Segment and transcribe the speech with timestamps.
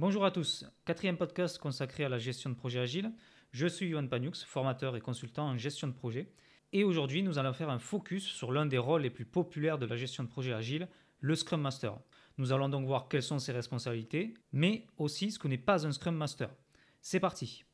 [0.00, 3.12] Bonjour à tous, quatrième podcast consacré à la gestion de projet agile.
[3.52, 6.32] Je suis Yohan Paniux, formateur et consultant en gestion de projet.
[6.72, 9.84] Et aujourd'hui, nous allons faire un focus sur l'un des rôles les plus populaires de
[9.84, 11.98] la gestion de projet agile, le Scrum Master.
[12.38, 15.92] Nous allons donc voir quelles sont ses responsabilités, mais aussi ce que n'est pas un
[15.92, 16.48] Scrum Master.
[17.02, 17.66] C'est parti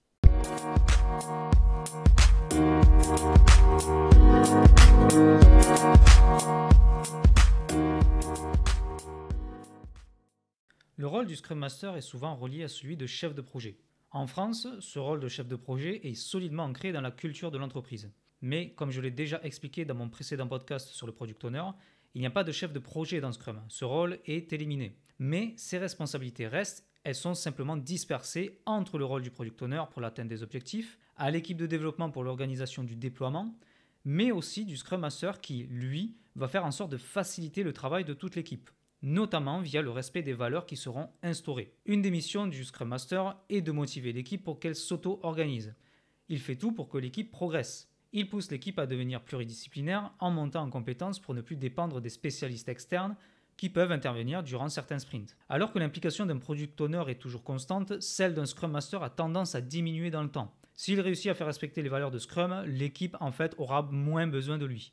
[11.16, 13.78] rôle du Scrum Master est souvent relié à celui de chef de projet.
[14.10, 17.56] En France, ce rôle de chef de projet est solidement ancré dans la culture de
[17.56, 18.12] l'entreprise.
[18.42, 21.64] Mais comme je l'ai déjà expliqué dans mon précédent podcast sur le Product Owner,
[22.12, 23.62] il n'y a pas de chef de projet dans Scrum.
[23.68, 24.98] Ce rôle est éliminé.
[25.18, 30.02] Mais ses responsabilités restent, elles sont simplement dispersées entre le rôle du Product Owner pour
[30.02, 33.58] l'atteinte des objectifs, à l'équipe de développement pour l'organisation du déploiement,
[34.04, 38.04] mais aussi du Scrum Master qui, lui, va faire en sorte de faciliter le travail
[38.04, 38.68] de toute l'équipe
[39.06, 41.72] notamment via le respect des valeurs qui seront instaurées.
[41.86, 45.76] Une des missions du Scrum Master est de motiver l'équipe pour qu'elle s'auto-organise.
[46.28, 47.88] Il fait tout pour que l'équipe progresse.
[48.12, 52.08] Il pousse l'équipe à devenir pluridisciplinaire en montant en compétences pour ne plus dépendre des
[52.08, 53.14] spécialistes externes
[53.56, 55.36] qui peuvent intervenir durant certains sprints.
[55.48, 59.54] Alors que l'implication d'un product owner est toujours constante, celle d'un Scrum Master a tendance
[59.54, 60.52] à diminuer dans le temps.
[60.74, 64.58] S'il réussit à faire respecter les valeurs de Scrum, l'équipe en fait aura moins besoin
[64.58, 64.92] de lui.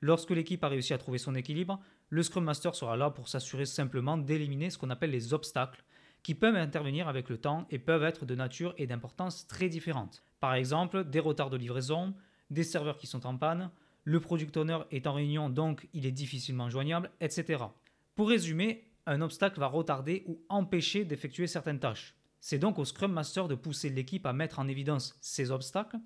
[0.00, 1.78] Lorsque l'équipe a réussi à trouver son équilibre,
[2.10, 5.84] le Scrum Master sera là pour s'assurer simplement d'éliminer ce qu'on appelle les obstacles,
[6.24, 10.22] qui peuvent intervenir avec le temps et peuvent être de nature et d'importance très différentes.
[10.40, 12.14] Par exemple, des retards de livraison,
[12.50, 13.70] des serveurs qui sont en panne,
[14.04, 17.64] le product owner est en réunion donc il est difficilement joignable, etc.
[18.16, 22.16] Pour résumer, un obstacle va retarder ou empêcher d'effectuer certaines tâches.
[22.40, 25.98] C'est donc au Scrum Master de pousser l'équipe à mettre en évidence ces obstacles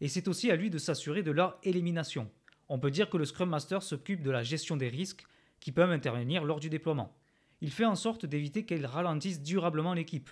[0.00, 2.28] et c'est aussi à lui de s'assurer de leur élimination.
[2.68, 5.24] On peut dire que le Scrum Master s'occupe de la gestion des risques
[5.62, 7.16] qui peuvent intervenir lors du déploiement.
[7.60, 10.28] Il fait en sorte d'éviter qu'elle ralentisse durablement l'équipe.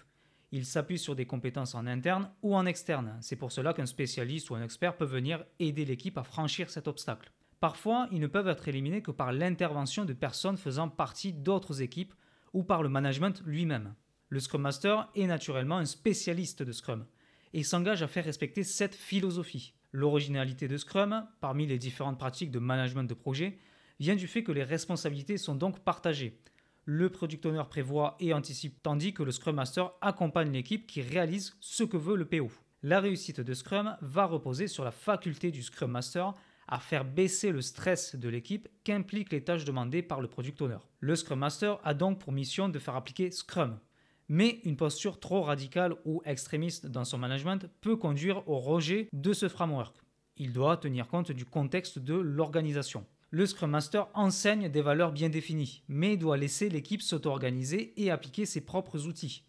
[0.51, 3.17] Il s'appuie sur des compétences en interne ou en externe.
[3.21, 6.89] C'est pour cela qu'un spécialiste ou un expert peut venir aider l'équipe à franchir cet
[6.89, 7.31] obstacle.
[7.61, 12.15] Parfois, ils ne peuvent être éliminés que par l'intervention de personnes faisant partie d'autres équipes
[12.53, 13.95] ou par le management lui-même.
[14.31, 17.07] Le Scrum Master est naturellement un spécialiste de Scrum
[17.53, 19.75] et s'engage à faire respecter cette philosophie.
[19.93, 23.59] L'originalité de Scrum, parmi les différentes pratiques de management de projet,
[24.01, 26.41] vient du fait que les responsabilités sont donc partagées.
[26.87, 31.55] Le product owner prévoit et anticipe, tandis que le Scrum Master accompagne l'équipe qui réalise
[31.61, 32.51] ce que veut le PO.
[32.83, 36.35] La réussite de Scrum va reposer sur la faculté du Scrum Master
[36.67, 40.79] à faire baisser le stress de l'équipe qu'impliquent les tâches demandées par le product owner.
[41.01, 43.79] Le Scrum Master a donc pour mission de faire appliquer Scrum,
[44.29, 49.35] mais une posture trop radicale ou extrémiste dans son management peut conduire au rejet de
[49.35, 49.95] ce framework.
[50.39, 53.05] Il doit tenir compte du contexte de l'organisation.
[53.33, 58.45] Le Scrum Master enseigne des valeurs bien définies, mais doit laisser l'équipe s'auto-organiser et appliquer
[58.45, 59.45] ses propres outils.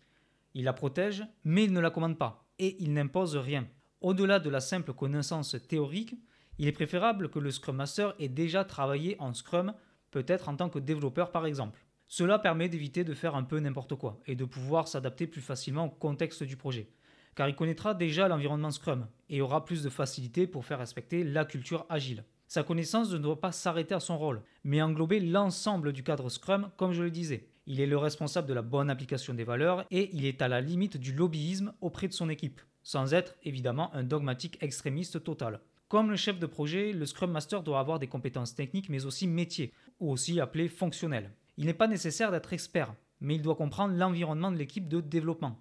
[0.53, 3.67] Il la protège, mais il ne la commande pas, et il n'impose rien.
[3.99, 6.13] Au-delà de la simple connaissance théorique,
[6.59, 9.73] il est préférable que le Scrum Master ait déjà travaillé en Scrum,
[10.11, 11.83] peut-être en tant que développeur par exemple.
[12.07, 15.85] Cela permet d'éviter de faire un peu n'importe quoi et de pouvoir s'adapter plus facilement
[15.85, 16.91] au contexte du projet,
[17.33, 21.45] car il connaîtra déjà l'environnement Scrum et aura plus de facilité pour faire respecter la
[21.45, 22.23] culture agile.
[22.51, 26.69] Sa connaissance ne doit pas s'arrêter à son rôle, mais englober l'ensemble du cadre Scrum,
[26.75, 27.47] comme je le disais.
[27.65, 30.59] Il est le responsable de la bonne application des valeurs et il est à la
[30.59, 35.61] limite du lobbyisme auprès de son équipe, sans être évidemment un dogmatique extrémiste total.
[35.87, 39.27] Comme le chef de projet, le Scrum Master doit avoir des compétences techniques mais aussi
[39.27, 41.31] métiers, ou aussi appelées fonctionnelles.
[41.55, 45.57] Il n'est pas nécessaire d'être expert, mais il doit comprendre l'environnement de l'équipe de développement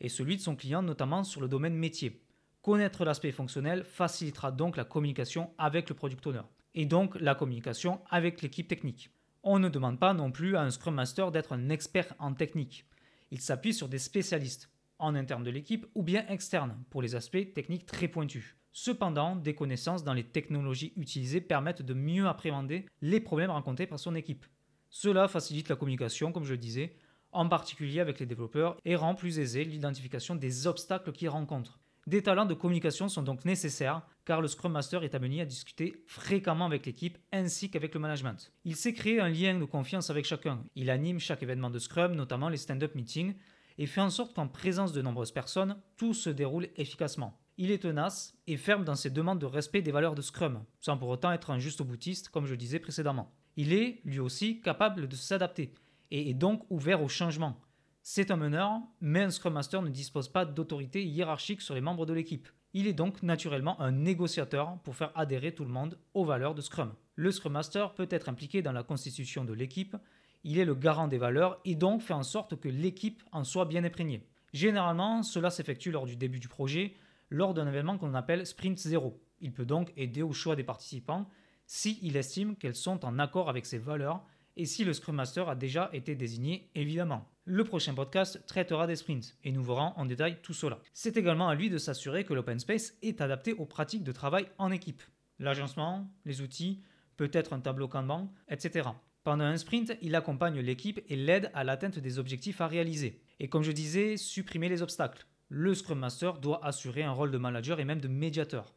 [0.00, 2.22] et celui de son client, notamment sur le domaine métier.
[2.62, 6.42] Connaître l'aspect fonctionnel facilitera donc la communication avec le product owner
[6.74, 9.10] et donc la communication avec l'équipe technique.
[9.42, 12.86] On ne demande pas non plus à un Scrum Master d'être un expert en technique.
[13.32, 14.70] Il s'appuie sur des spécialistes,
[15.00, 18.56] en interne de l'équipe ou bien externes, pour les aspects techniques très pointus.
[18.70, 23.98] Cependant, des connaissances dans les technologies utilisées permettent de mieux appréhender les problèmes rencontrés par
[23.98, 24.46] son équipe.
[24.88, 26.94] Cela facilite la communication, comme je le disais,
[27.32, 31.81] en particulier avec les développeurs, et rend plus aisée l'identification des obstacles qu'ils rencontrent.
[32.06, 36.02] Des talents de communication sont donc nécessaires car le Scrum Master est amené à discuter
[36.06, 38.52] fréquemment avec l'équipe ainsi qu'avec le management.
[38.64, 40.64] Il sait créer un lien de confiance avec chacun.
[40.74, 43.34] Il anime chaque événement de Scrum, notamment les stand-up meetings,
[43.78, 47.38] et fait en sorte qu'en présence de nombreuses personnes, tout se déroule efficacement.
[47.58, 50.96] Il est tenace et ferme dans ses demandes de respect des valeurs de Scrum, sans
[50.96, 55.08] pour autant être un juste boutiste comme je disais précédemment il est lui aussi capable
[55.08, 55.74] de s'adapter
[56.10, 57.60] et est donc ouvert au changement.
[58.04, 62.04] C'est un meneur, mais un Scrum Master ne dispose pas d'autorité hiérarchique sur les membres
[62.04, 62.48] de l'équipe.
[62.74, 66.62] Il est donc naturellement un négociateur pour faire adhérer tout le monde aux valeurs de
[66.62, 66.94] Scrum.
[67.14, 69.96] Le Scrum Master peut être impliqué dans la constitution de l'équipe,
[70.42, 73.66] Il est le garant des valeurs et donc fait en sorte que l'équipe en soit
[73.66, 74.26] bien imprégnée.
[74.52, 76.96] Généralement, cela s'effectue lors du début du projet,
[77.30, 79.22] lors d'un événement qu'on appelle Sprint 0.
[79.40, 81.28] Il peut donc aider au choix des participants
[81.66, 84.24] s'il estime qu'elles sont en accord avec ses valeurs
[84.56, 87.31] et si le Scrum Master a déjà été désigné, évidemment.
[87.44, 90.78] Le prochain podcast traitera des sprints et nous verrons en détail tout cela.
[90.94, 94.46] C'est également à lui de s'assurer que l'open space est adapté aux pratiques de travail
[94.58, 95.02] en équipe.
[95.40, 96.82] L'agencement, les outils,
[97.16, 98.90] peut-être un tableau Kanban, etc.
[99.24, 103.20] Pendant un sprint, il accompagne l'équipe et l'aide à l'atteinte des objectifs à réaliser.
[103.40, 105.26] Et comme je disais, supprimer les obstacles.
[105.48, 108.72] Le Scrum Master doit assurer un rôle de manager et même de médiateur.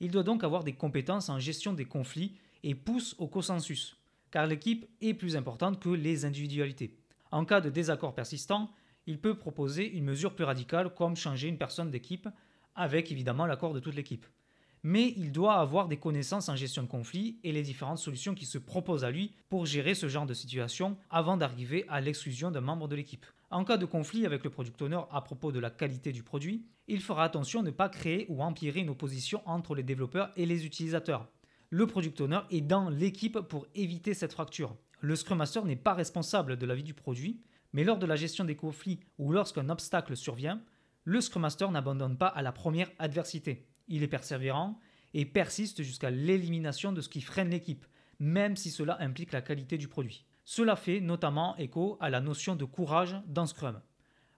[0.00, 3.98] Il doit donc avoir des compétences en gestion des conflits et pousse au consensus,
[4.30, 6.96] car l'équipe est plus importante que les individualités.
[7.30, 8.70] En cas de désaccord persistant,
[9.06, 12.28] il peut proposer une mesure plus radicale comme changer une personne d'équipe,
[12.74, 14.26] avec évidemment l'accord de toute l'équipe.
[14.82, 18.46] Mais il doit avoir des connaissances en gestion de conflits et les différentes solutions qui
[18.46, 22.60] se proposent à lui pour gérer ce genre de situation avant d'arriver à l'exclusion d'un
[22.60, 23.26] membre de l'équipe.
[23.50, 26.66] En cas de conflit avec le product owner à propos de la qualité du produit,
[26.86, 30.46] il fera attention à ne pas créer ou empirer une opposition entre les développeurs et
[30.46, 31.26] les utilisateurs.
[31.70, 34.76] Le product owner est dans l'équipe pour éviter cette fracture.
[35.00, 37.40] Le Scrum Master n'est pas responsable de la vie du produit,
[37.72, 40.60] mais lors de la gestion des conflits ou lorsqu'un obstacle survient,
[41.04, 43.66] le Scrum Master n'abandonne pas à la première adversité.
[43.86, 44.78] Il est persévérant
[45.14, 47.86] et persiste jusqu'à l'élimination de ce qui freine l'équipe,
[48.18, 50.24] même si cela implique la qualité du produit.
[50.44, 53.80] Cela fait notamment écho à la notion de courage dans Scrum.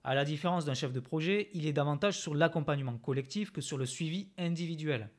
[0.03, 3.77] À la différence d'un chef de projet, il est davantage sur l'accompagnement collectif que sur
[3.77, 5.09] le suivi individuel.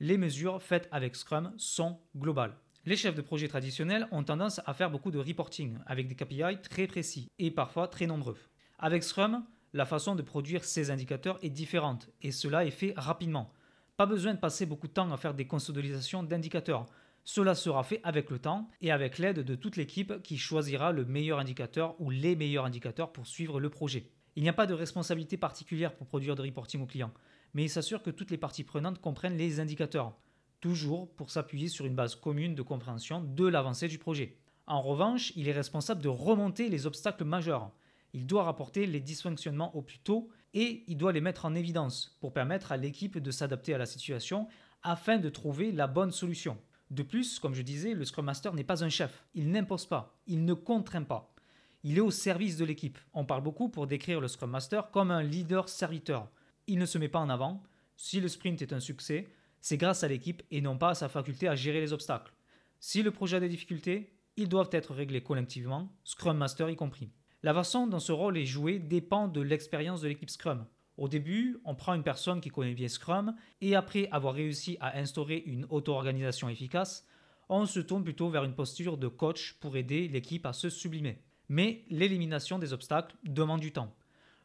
[0.00, 2.56] Les mesures faites avec Scrum sont globales.
[2.84, 6.60] Les chefs de projet traditionnels ont tendance à faire beaucoup de reporting avec des KPI
[6.68, 8.36] très précis et parfois très nombreux.
[8.80, 13.52] Avec Scrum, la façon de produire ces indicateurs est différente et cela est fait rapidement.
[13.96, 16.86] Pas besoin de passer beaucoup de temps à faire des consolidations d'indicateurs.
[17.22, 21.04] Cela sera fait avec le temps et avec l'aide de toute l'équipe qui choisira le
[21.04, 24.10] meilleur indicateur ou les meilleurs indicateurs pour suivre le projet.
[24.34, 27.12] Il n'y a pas de responsabilité particulière pour produire de reporting aux clients,
[27.54, 30.16] mais il s'assure que toutes les parties prenantes comprennent les indicateurs,
[30.62, 34.38] toujours pour s'appuyer sur une base commune de compréhension de l'avancée du projet.
[34.66, 37.72] En revanche, il est responsable de remonter les obstacles majeurs.
[38.14, 42.16] Il doit rapporter les dysfonctionnements au plus tôt et il doit les mettre en évidence
[42.20, 44.48] pour permettre à l'équipe de s'adapter à la situation
[44.82, 46.56] afin de trouver la bonne solution.
[46.90, 49.24] De plus, comme je disais, le Scrum Master n'est pas un chef.
[49.34, 51.34] Il n'impose pas, il ne contraint pas.
[51.82, 52.98] Il est au service de l'équipe.
[53.14, 56.28] On parle beaucoup pour décrire le Scrum Master comme un leader serviteur.
[56.68, 57.62] Il ne se met pas en avant.
[57.96, 59.28] Si le sprint est un succès,
[59.62, 62.34] c'est grâce à l'équipe et non pas à sa faculté à gérer les obstacles.
[62.80, 67.10] Si le projet a des difficultés, ils doivent être réglés collectivement, Scrum Master y compris.
[67.44, 70.66] La façon dont ce rôle est joué dépend de l'expérience de l'équipe Scrum.
[70.96, 74.98] Au début, on prend une personne qui connaît bien Scrum et après avoir réussi à
[74.98, 77.06] instaurer une auto-organisation efficace,
[77.48, 81.22] on se tourne plutôt vers une posture de coach pour aider l'équipe à se sublimer.
[81.48, 83.94] Mais l'élimination des obstacles demande du temps.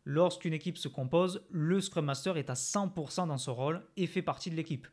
[0.05, 4.21] Lorsqu'une équipe se compose, le Scrum Master est à 100% dans ce rôle et fait
[4.21, 4.87] partie de l'équipe.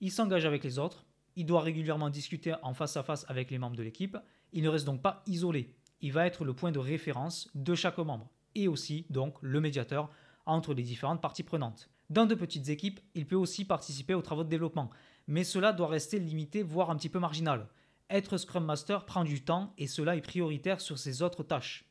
[0.00, 1.04] Il s'engage avec les autres,
[1.36, 4.16] il doit régulièrement discuter en face à face avec les membres de l'équipe,
[4.52, 5.74] il ne reste donc pas isolé.
[6.00, 10.10] Il va être le point de référence de chaque membre et aussi donc le médiateur
[10.46, 11.90] entre les différentes parties prenantes.
[12.08, 14.90] Dans de petites équipes, il peut aussi participer aux travaux de développement,
[15.28, 17.68] mais cela doit rester limité, voire un petit peu marginal.
[18.08, 21.84] Être Scrum Master prend du temps et cela est prioritaire sur ses autres tâches.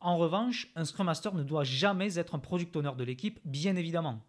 [0.00, 3.76] En revanche, un Scrum Master ne doit jamais être un product owner de l'équipe, bien
[3.76, 4.22] évidemment.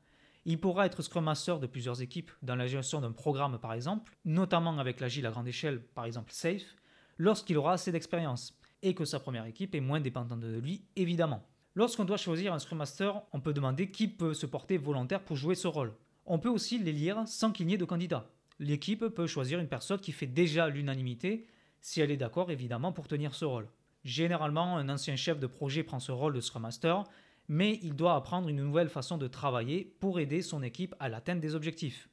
[0.46, 4.16] Il pourra être Scrum Master de plusieurs équipes dans la gestion d'un programme par exemple,
[4.26, 6.76] notamment avec l'agile à grande échelle, par exemple Safe,
[7.18, 11.46] lorsqu'il aura assez d'expérience et que sa première équipe est moins dépendante de lui, évidemment.
[11.76, 15.36] Lorsqu'on doit choisir un Scrum Master, on peut demander qui peut se porter volontaire pour
[15.36, 15.94] jouer ce rôle.
[16.26, 18.30] On peut aussi les lire sans qu'il n'y ait de candidat.
[18.60, 21.48] L'équipe peut choisir une personne qui fait déjà l'unanimité,
[21.82, 23.68] si elle est d'accord évidemment pour tenir ce rôle.
[24.04, 27.04] Généralement, un ancien chef de projet prend ce rôle de Scrum Master,
[27.50, 31.42] mais il doit apprendre une nouvelle façon de travailler pour aider son équipe à l'atteinte
[31.42, 32.08] des objectifs.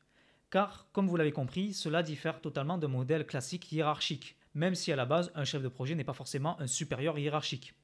[0.51, 4.97] Car, comme vous l'avez compris, cela diffère totalement d'un modèle classique hiérarchique, même si à
[4.97, 7.75] la base, un chef de projet n'est pas forcément un supérieur hiérarchique.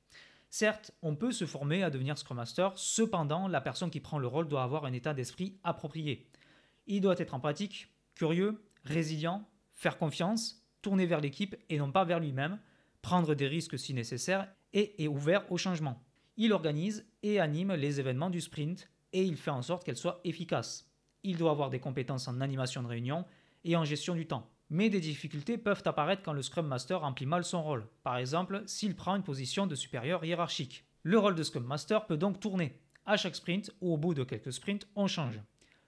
[0.49, 4.27] Certes, on peut se former à devenir Scrum Master, cependant, la personne qui prend le
[4.27, 6.27] rôle doit avoir un état d'esprit approprié.
[6.87, 12.21] Il doit être empathique, curieux, résilient, faire confiance, tourner vers l'équipe et non pas vers
[12.21, 12.59] lui-même,
[13.03, 16.03] prendre des risques si nécessaire et est ouvert au changement.
[16.39, 20.21] Il organise et anime les événements du sprint et il fait en sorte qu'elles soient
[20.25, 20.91] efficaces.
[21.25, 23.27] Il doit avoir des compétences en animation de réunion
[23.65, 24.49] et en gestion du temps.
[24.71, 28.63] Mais des difficultés peuvent apparaître quand le Scrum Master remplit mal son rôle, par exemple
[28.67, 30.87] s'il prend une position de supérieur hiérarchique.
[31.03, 32.81] Le rôle de Scrum Master peut donc tourner.
[33.05, 35.39] À chaque sprint ou au bout de quelques sprints, on change.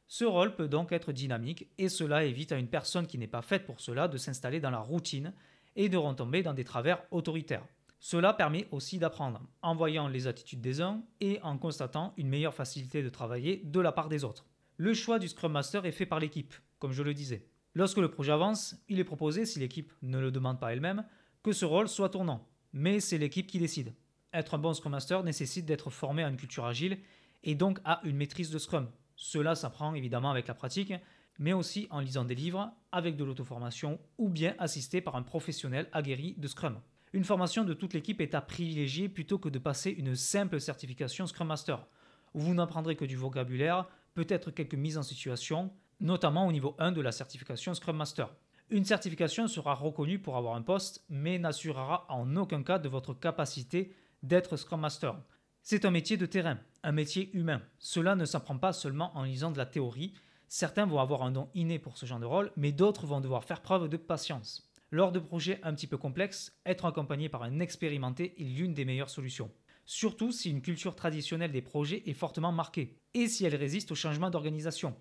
[0.09, 3.41] Ce rôle peut donc être dynamique et cela évite à une personne qui n'est pas
[3.41, 5.33] faite pour cela de s'installer dans la routine
[5.77, 7.67] et de retomber dans des travers autoritaires.
[8.07, 12.53] Cela permet aussi d'apprendre en voyant les attitudes des uns et en constatant une meilleure
[12.53, 14.45] facilité de travailler de la part des autres.
[14.77, 17.49] Le choix du Scrum Master est fait par l'équipe, comme je le disais.
[17.73, 21.07] Lorsque le projet avance, il est proposé, si l'équipe ne le demande pas elle-même,
[21.43, 22.47] que ce rôle soit tournant.
[22.75, 23.95] Mais c'est l'équipe qui décide.
[24.35, 26.99] Être un bon Scrum Master nécessite d'être formé à une culture agile
[27.43, 28.91] et donc à une maîtrise de Scrum.
[29.17, 30.93] Cela s'apprend évidemment avec la pratique,
[31.39, 35.89] mais aussi en lisant des livres, avec de l'auto-formation ou bien assisté par un professionnel
[35.91, 36.79] aguerri de Scrum.
[37.14, 41.28] Une formation de toute l'équipe est à privilégier plutôt que de passer une simple certification
[41.28, 41.87] Scrum Master,
[42.35, 46.90] où vous n'apprendrez que du vocabulaire, peut-être quelques mises en situation, notamment au niveau 1
[46.90, 48.35] de la certification Scrum Master.
[48.68, 53.14] Une certification sera reconnue pour avoir un poste, mais n'assurera en aucun cas de votre
[53.14, 53.94] capacité
[54.25, 55.14] d'être Scrum Master.
[55.62, 57.62] C'est un métier de terrain, un métier humain.
[57.78, 60.14] Cela ne s'apprend pas seulement en lisant de la théorie.
[60.49, 63.44] Certains vont avoir un don inné pour ce genre de rôle, mais d'autres vont devoir
[63.44, 64.74] faire preuve de patience.
[64.95, 68.85] Lors de projets un petit peu complexes, être accompagné par un expérimenté est l'une des
[68.85, 69.51] meilleures solutions.
[69.87, 73.97] Surtout si une culture traditionnelle des projets est fortement marquée et si elle résiste au
[73.97, 74.95] changement d'organisation.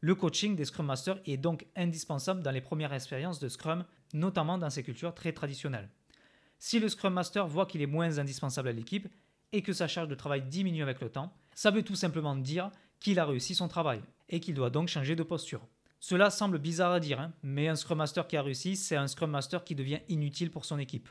[0.00, 3.84] Le coaching des Scrum Masters est donc indispensable dans les premières expériences de Scrum,
[4.14, 5.90] notamment dans ces cultures très traditionnelles.
[6.58, 9.08] Si le Scrum Master voit qu'il est moins indispensable à l'équipe
[9.52, 12.70] et que sa charge de travail diminue avec le temps, ça veut tout simplement dire
[12.98, 15.68] qu'il a réussi son travail et qu'il doit donc changer de posture.
[16.06, 19.06] Cela semble bizarre à dire, hein, mais un Scrum Master qui a réussi, c'est un
[19.06, 21.08] Scrum Master qui devient inutile pour son équipe.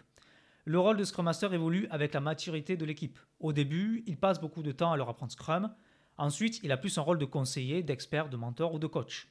[0.65, 3.17] Le rôle de Scrum Master évolue avec la maturité de l'équipe.
[3.39, 5.73] Au début, il passe beaucoup de temps à leur apprendre Scrum.
[6.19, 9.29] Ensuite, il a plus un rôle de conseiller, d'expert, de mentor ou de coach.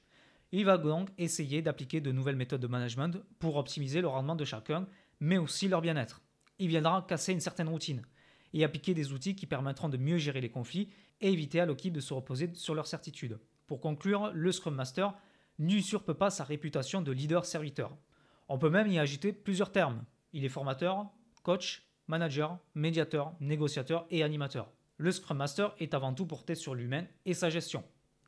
[0.50, 4.44] Il va donc essayer d'appliquer de nouvelles méthodes de management pour optimiser le rendement de
[4.44, 4.88] chacun,
[5.20, 6.22] mais aussi leur bien-être.
[6.58, 8.02] Il viendra casser une certaine routine
[8.52, 10.88] et appliquer des outils qui permettront de mieux gérer les conflits
[11.20, 13.38] et éviter à l'équipe de se reposer sur leurs certitudes.
[13.68, 15.14] Pour conclure, le Scrum Master
[15.58, 17.96] n'usurpe pas sa réputation de leader-serviteur.
[18.48, 20.04] On peut même y agiter plusieurs termes.
[20.32, 21.10] Il est formateur,
[21.42, 24.70] coach, manager, médiateur, négociateur et animateur.
[24.96, 27.84] Le Scrum Master est avant tout porté sur l'humain et sa gestion.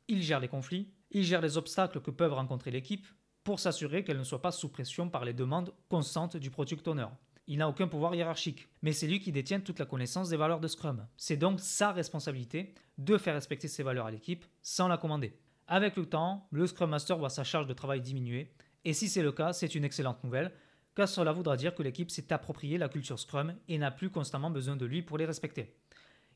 [0.07, 3.07] Il gère les conflits, il gère les obstacles que peuvent rencontrer l'équipe
[3.43, 7.07] pour s'assurer qu'elle ne soit pas sous pression par les demandes constantes du product owner.
[7.47, 10.59] Il n'a aucun pouvoir hiérarchique, mais c'est lui qui détient toute la connaissance des valeurs
[10.59, 11.05] de Scrum.
[11.15, 15.37] C'est donc sa responsabilité de faire respecter ces valeurs à l'équipe sans la commander.
[15.67, 18.51] Avec le temps, le Scrum Master voit sa charge de travail diminuer,
[18.83, 20.51] et si c'est le cas, c'est une excellente nouvelle,
[20.93, 24.51] car cela voudra dire que l'équipe s'est appropriée la culture Scrum et n'a plus constamment
[24.51, 25.75] besoin de lui pour les respecter.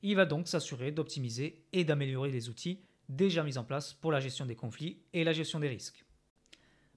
[0.01, 4.19] Il va donc s'assurer d'optimiser et d'améliorer les outils déjà mis en place pour la
[4.19, 6.05] gestion des conflits et la gestion des risques.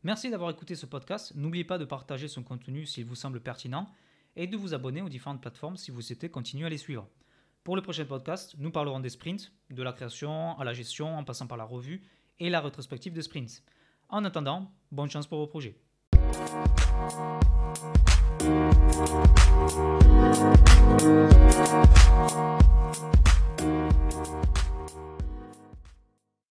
[0.03, 1.33] Merci d'avoir écouté ce podcast.
[1.37, 3.89] N'oubliez pas de partager son contenu s'il vous semble pertinent
[4.37, 7.09] et de vous abonner aux différentes plateformes si vous souhaitez continuer à les suivre.
[7.63, 11.25] Pour le prochain podcast, nous parlerons des sprints, de la création à la gestion en
[11.25, 12.03] passant par la revue
[12.39, 13.63] et la rétrospective de sprints.
[14.09, 15.77] En attendant, bonne chance pour vos projets.